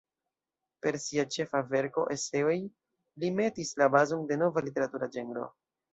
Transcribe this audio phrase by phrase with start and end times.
[0.85, 2.57] Per sia ĉefa verko "Eseoj",
[3.25, 5.47] li metis la bazon de nova literatura ĝenro.